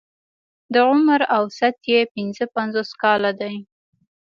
د 0.73 0.75
عمر 0.89 1.21
اوسط 1.37 1.77
يې 1.91 1.99
پنځه 2.13 2.45
پنځوس 2.55 2.89
کاله 3.01 3.31
دی. 3.41 3.55